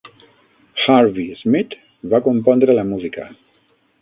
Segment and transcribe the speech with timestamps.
[0.85, 1.75] Harvey Schmidt
[2.15, 3.29] va compondre la música.